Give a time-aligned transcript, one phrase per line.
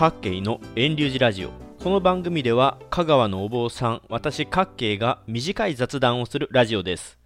[0.00, 1.50] 各慶の遠流寺ラジオ。
[1.78, 7.18] この番組では香川のお坊さん私各慶が短い雑談をするラジオです。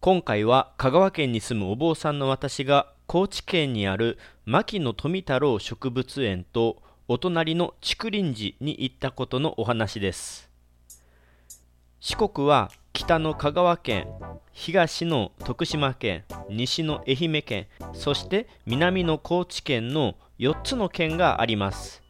[0.00, 10.50] 今回は香川県に住むお坊さんの私が高知県にある牧野富太郎植物園とお隣の竹林寺に行ったことのお話です。
[12.00, 14.08] 四国は北の香川県
[14.50, 22.02] 東の徳島県西の愛媛県そして南の高知県の4つの県があります。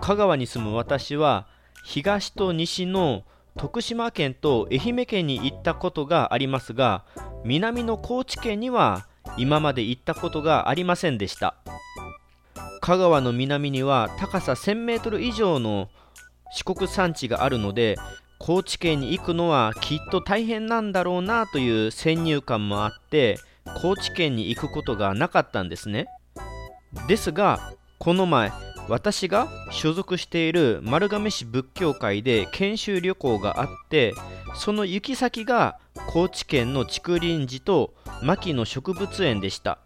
[0.00, 1.46] 香川に住む私は
[1.84, 3.22] 東と西の
[3.56, 7.04] 徳島県と愛媛県に行ったことがありますが
[7.44, 9.06] 南の高知県には
[9.36, 11.54] 今まで行ったことがありませんでした。
[12.80, 15.88] 香川の南には高さ 1000m 以上の
[16.52, 17.96] 四国山地があるので
[18.38, 23.38] 高知県に行くのはきっと大変なんだろうなという先入観もあって
[23.80, 26.06] 高知県に行くことがなかったんですね。
[27.08, 28.52] ですがこの前
[28.88, 34.14] 私が所属している丸亀市仏教会で研修旅行があって
[34.54, 39.78] その行き先が高知県の竹林寺と牧野植物園でした。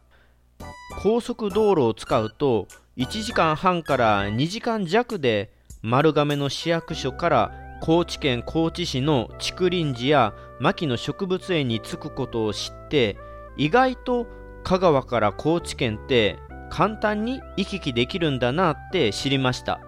[1.02, 5.50] 高速道路を使うと1時間半から2時間弱で
[5.82, 13.16] 丸亀の市役所から高知県高知市の竹林寺や牧野植物園に着くことを知って
[13.56, 14.26] 意外と
[14.62, 16.38] 香川から高知県って
[16.70, 19.80] 簡単に行き来できるんだなって知りました。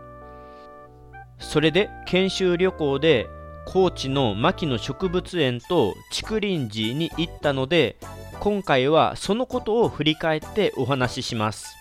[1.39, 3.29] それで研修旅行で
[3.65, 7.97] 高知の牧野植物園と竹林寺に行ったので
[8.41, 11.75] 今回はそのことを振り返ってお話しします。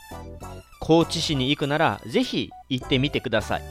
[0.80, 3.62] 高知市に行くならぜひ行ってみてください。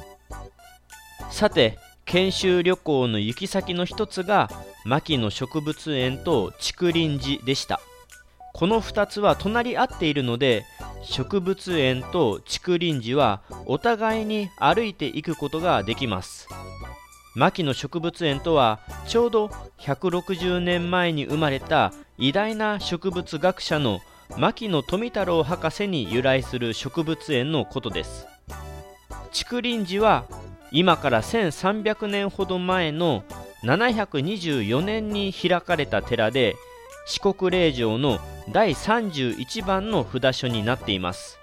[1.30, 4.50] さて研修旅行の行き先の一つが
[4.84, 7.80] 牧野植物園と竹林寺でした。
[8.52, 10.64] この2つは隣り合っているので
[11.02, 16.48] 植物園と竹林寺はお互いに歩いていくことができます。
[17.34, 19.46] 牧野植物園とはちょうど
[19.78, 24.00] 160年前に生まれた偉大な植物学者の
[24.36, 28.26] 牧野富太郎博士に由来する植物園のことです。
[29.32, 30.24] 竹林寺は
[30.72, 33.24] 今から1300年ほど前の
[33.64, 36.56] 724年に開かれた寺で
[37.10, 38.20] 四国霊場の
[38.52, 41.40] 第31番の札所になっています。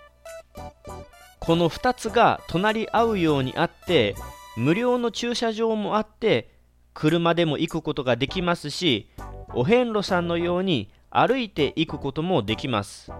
[1.39, 4.15] この2つが隣り合うようにあって
[4.55, 6.49] 無料の駐車場もあって
[6.93, 9.09] 車でも行くことができますし
[9.53, 13.11] お遍路さんのように歩いて行くこともできます。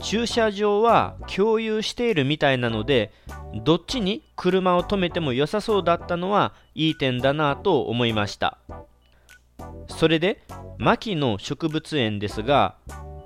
[0.00, 3.12] 駐車場は共有しているみたいなので
[3.62, 8.56] どっちに車を止めても良さそうだったのはいい点だなと思いました。
[9.98, 10.44] それで
[10.78, 12.76] 牧野植物園ですが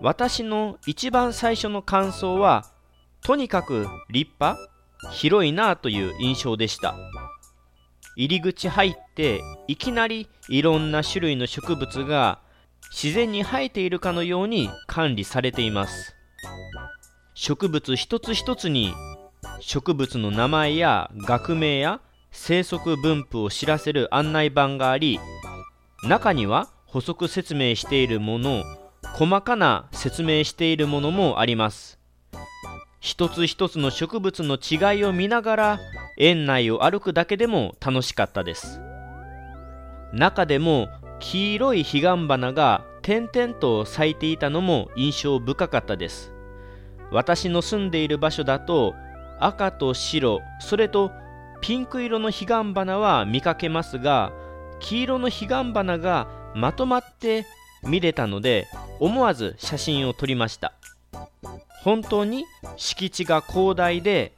[0.01, 2.65] 私の一番最初の感想は
[3.23, 4.59] とにかく立派
[5.11, 6.95] 広いなあという印象でした。
[8.17, 12.41] 入り口入っていきなりいろんな種類の植物が
[12.91, 16.15] 自然に生えているかのように管理されています。
[17.35, 18.95] 植物一つ一つに
[19.61, 22.01] 植物の名前や学名や
[22.31, 25.21] 生息分布を知らせる案内板があり
[26.05, 28.65] 中には補足説明しているもの
[29.15, 32.01] 細かな説明しているものもあります。
[32.99, 35.81] 一つ一つの植物の違いを見ながら
[36.19, 38.81] 園内を歩くだけでも楽しかったです。
[40.13, 40.89] 中でも
[41.21, 46.33] 黄色い彼岸花が点々と咲いていたのも印象深かったです。
[47.13, 48.95] 私の住んでいる場所だと
[49.39, 51.13] 赤と白それと
[51.61, 54.33] ピンク色の彼岸花は見かけますが
[54.83, 57.47] 黄色の彼岸花がまとまって
[57.83, 58.67] 見れたので
[59.01, 60.75] 思わず写真を撮りました。
[61.83, 62.45] 本当に
[62.77, 64.33] 敷地が広大で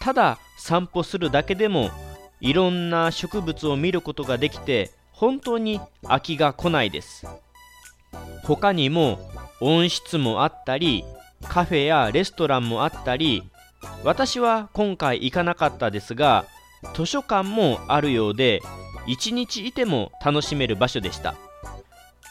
[0.00, 1.90] ただ散歩するだけでも
[2.40, 7.26] いろんな植物を見ることができて本当に飽きが来ないです。
[8.44, 9.20] 他にも
[9.60, 11.04] 温室もあったり
[11.48, 13.44] カフェやレストランもあったり
[14.04, 16.44] 私は今回行かなかったですが
[16.94, 18.60] 図書館もあるようで
[19.06, 21.34] 一日いても楽しめる場所でした。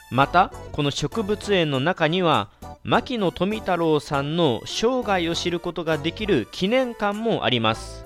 [0.09, 2.50] またこの植物園の中には
[2.83, 8.06] 牧野富太郎さんの生涯を知ることができる記念館もあります。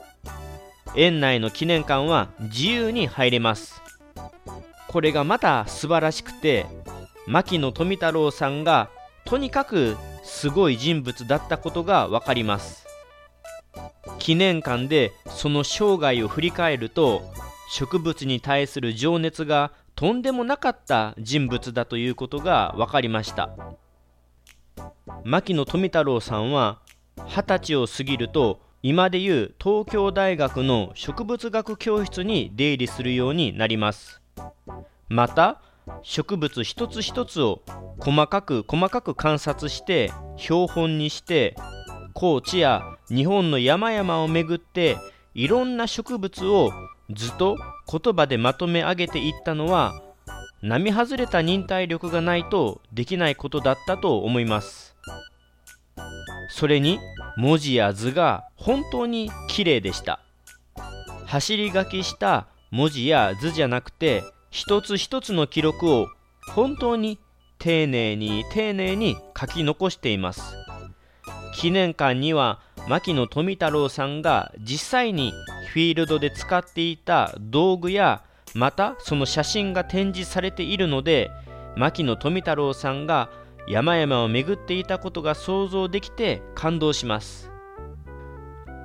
[0.95, 3.81] 園内の記念館は自由に入れます。
[4.87, 6.65] これがまた素晴らしくて
[7.27, 8.89] 牧野富太郎さんが
[9.25, 12.85] とにかくすごい人物だったことが分かります。
[14.19, 17.23] 記念館でその生涯を振り返ると
[17.69, 23.55] 植物に対する情熱がとんでもなかった人物だということが分かりました。
[25.23, 26.79] 牧野富太郎さんは
[27.25, 34.21] 二十歳を過ぎると今でいう東京大学の植物学教室に出入りするようになります。
[35.07, 35.61] また
[36.01, 37.61] 植物一つ一つを
[37.99, 41.55] 細かく細かく観察して標本にして
[42.13, 44.97] 高知や日本の山々を巡って
[45.33, 46.71] いろんな植物を
[47.11, 47.57] 図と
[47.89, 50.01] 言葉でまとめ上げていったのは
[50.61, 54.95] 並外れた忍耐力がないとできないことだったと思います。
[56.49, 56.99] それに
[57.37, 60.21] 文字や図が本当に綺麗でした。
[61.25, 66.07] 走り書きした文字や図じゃなくて一つ一つの記録を
[66.53, 67.19] 本当に
[67.59, 70.41] 丁寧に丁寧に書き残しています。
[71.55, 75.33] 記念館には牧野富太郎さんが実際に
[75.71, 78.23] フィールドで使っていた道具や
[78.53, 81.31] またその写真が展示されているので
[81.75, 83.29] 牧野富太郎さんが
[83.67, 87.51] 山々を巡っていたことが想像できて感動します。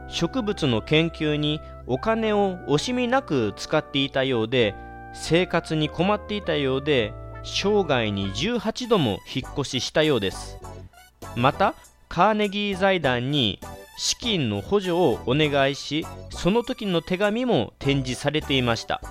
[0.08, 4.75] 植物の研究にお金を惜しみなく使っていたようで
[5.12, 7.12] 生活に困っていたようで
[7.44, 10.58] 生涯に18度も引っ越ししたようです。
[11.37, 11.75] また
[12.08, 13.61] カーネギー財団に
[14.02, 19.02] 資金の補助をお願いしその時の手紙も展示されていました。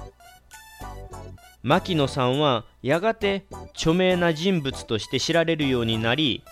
[1.61, 3.45] 牧野さんはやがて
[3.75, 6.43] 著名な人物として知られるようになり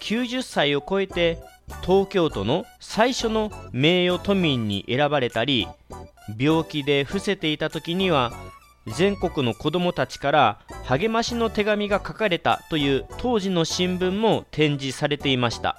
[0.00, 1.36] 90歳を超えて
[1.82, 5.68] 東京都の最初の名誉都民に選ばれたり
[6.38, 8.32] 病気で伏せていた時には
[8.86, 15.78] 全国の子どもたちから励ましの手紙が書かれたという当時の新聞も展示されていました。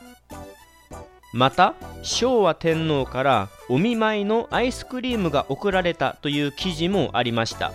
[1.31, 7.71] また昭和天皇からお見舞いのアイスクリームが贈られたという記事もありました。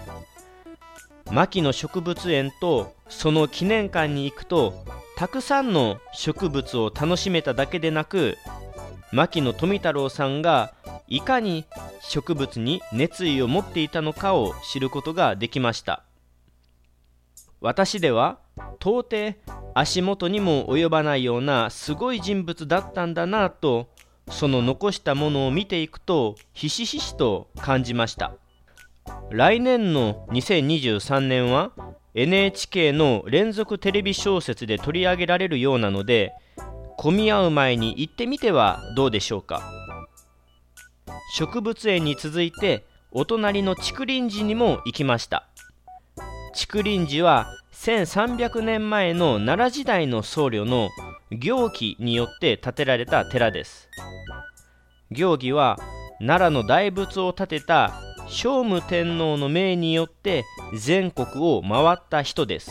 [1.30, 4.84] 牧野植物園とその記念館に行くと
[5.16, 8.36] たくさんの植物を楽しめただけでなく
[9.12, 10.74] 牧野富太郎さんが
[11.06, 11.64] いかに
[12.02, 16.02] 植物に熱意を持っていたのかを知ることができました。
[17.64, 18.40] 私では
[18.78, 19.38] 到底
[19.72, 23.88] 足元にも及ばないようなすごい人物だったんだなと
[24.28, 28.34] その残したものを見ていくとひしひしと感じました。
[29.30, 31.72] 来年の2023年は
[32.12, 36.34] NHK の連続テレビ小説で取り上げられるようなので
[36.98, 39.62] 混み合う前に行ってみてはどうでしょうか。
[41.36, 45.48] 植物園に続いてお隣の竹林寺にも行きました。
[46.56, 50.88] 竹林寺は1300年前の奈良時代の僧侶の
[51.32, 53.88] 行基によって建てられた寺です。
[55.10, 55.78] 行基は
[56.20, 57.92] 奈良の大仏を建てた
[58.28, 60.44] 聖武天皇の命によって
[60.78, 62.70] 全国を回った人です。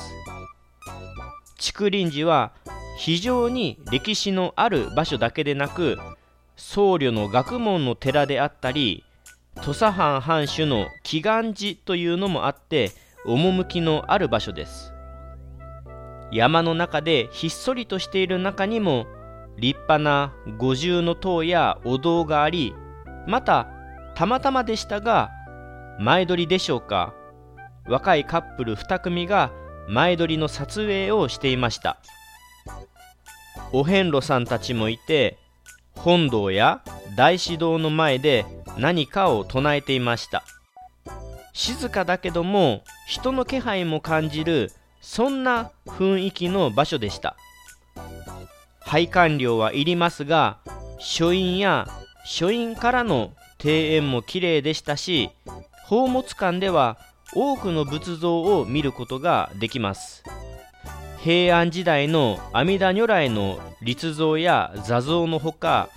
[1.57, 2.53] 竹林寺は
[2.97, 5.97] 非常に歴史のある場所だけでなく
[6.55, 9.03] 僧侶の学問の寺であったり
[9.57, 12.91] 土佐藩藩主の祈願寺というのもあって
[13.25, 14.93] 趣のある場所です。
[16.31, 19.05] 山の中でひっそりとしている中にも
[19.57, 22.73] 立派な五重の塔やお堂があり
[23.27, 23.67] また
[24.15, 25.29] たまたまでしたが
[25.99, 27.13] 前撮りでしょうか。
[27.85, 29.51] 若いカップル2組が
[29.87, 31.99] 前撮りの撮影をしていました。
[33.71, 35.37] お遍路さんたちもいて
[35.95, 36.81] 本堂や
[37.15, 38.45] 大師堂の前で
[38.77, 40.43] 何かを唱えていました。
[41.53, 47.35] 静かだけども人の気配も感じるそんな雰囲気の場所でした。
[48.79, 50.59] 拝観料はいりますが
[50.99, 51.87] 書院や
[52.25, 53.33] 書院からの
[53.63, 55.29] 庭園も綺麗でしたし
[55.83, 56.97] 宝物館では
[57.33, 60.23] 多くの仏像を見ることができます。
[61.19, 65.89] 平安時代の阿弥陀如来の立像や座像のほか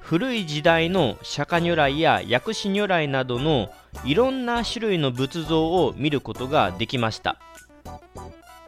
[0.00, 3.70] 古い時代の釈迦如来や薬師如来などの
[4.04, 7.38] いろんな種類の仏像を見ることができました。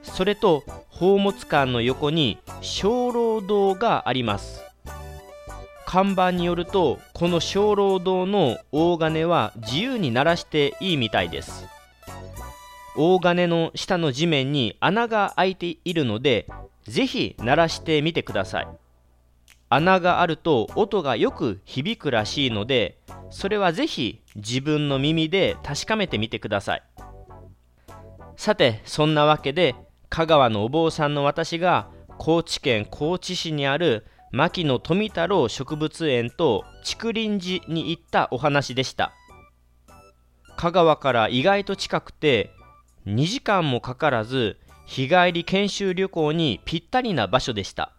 [0.02, 0.62] それと
[0.92, 4.62] 宝物館の横に鐘楼堂があります。
[5.86, 11.66] 看板によるとこの鐘楼堂の大金は自由に鳴らしていいみたいです。
[12.96, 16.46] 大金の下の地面に穴が開いているので
[16.86, 18.68] ぜひ鳴らしてみてください。
[19.68, 22.98] 穴があると音がよく響くらしいので
[23.30, 26.82] それはぜひ自分の耳で確かめてみてください。
[28.36, 29.74] さてそんなわけで
[30.08, 39.12] 香川のお坊さんの私が高知県高知市にある牧野富太郎植物園と竹林寺に行ったお話でした。
[40.56, 42.50] 香川から意外と近くて
[43.06, 47.92] 2時間もかからず日帰り研修旅行にぴったりな場所でした。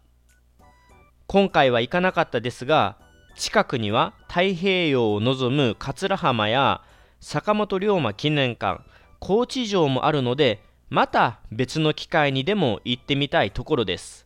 [1.28, 2.98] 今回は行かなかったですが
[3.36, 6.82] 近くには太平洋を望む桂浜や
[7.20, 8.82] 坂本龍馬記念館
[9.20, 14.25] 高知城もあるのでまた別の機会にでも行ってみたいところです。